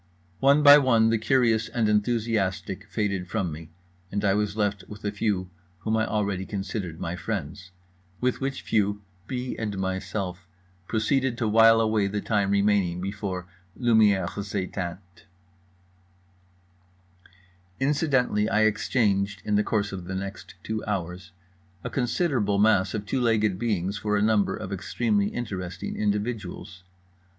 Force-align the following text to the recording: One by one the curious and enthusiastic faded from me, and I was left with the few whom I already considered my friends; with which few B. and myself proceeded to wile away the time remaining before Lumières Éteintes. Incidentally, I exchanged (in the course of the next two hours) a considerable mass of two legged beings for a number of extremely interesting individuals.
One 0.39 0.63
by 0.63 0.79
one 0.79 1.11
the 1.11 1.19
curious 1.19 1.69
and 1.69 1.87
enthusiastic 1.87 2.87
faded 2.89 3.27
from 3.27 3.51
me, 3.51 3.69
and 4.11 4.25
I 4.25 4.33
was 4.33 4.57
left 4.57 4.83
with 4.87 5.03
the 5.03 5.11
few 5.11 5.51
whom 5.81 5.95
I 5.95 6.07
already 6.07 6.43
considered 6.43 6.99
my 6.99 7.15
friends; 7.15 7.69
with 8.19 8.41
which 8.41 8.63
few 8.63 9.03
B. 9.27 9.55
and 9.59 9.77
myself 9.77 10.47
proceeded 10.87 11.37
to 11.37 11.47
wile 11.47 11.79
away 11.79 12.07
the 12.07 12.19
time 12.19 12.49
remaining 12.49 12.99
before 12.99 13.45
Lumières 13.79 14.29
Éteintes. 14.29 14.97
Incidentally, 17.79 18.49
I 18.49 18.61
exchanged 18.61 19.43
(in 19.45 19.53
the 19.53 19.63
course 19.63 19.91
of 19.91 20.05
the 20.05 20.15
next 20.15 20.55
two 20.63 20.83
hours) 20.85 21.29
a 21.83 21.91
considerable 21.91 22.57
mass 22.57 22.95
of 22.95 23.05
two 23.05 23.21
legged 23.21 23.59
beings 23.59 23.99
for 23.99 24.17
a 24.17 24.21
number 24.23 24.55
of 24.55 24.73
extremely 24.73 25.27
interesting 25.27 25.95
individuals. 25.95 26.81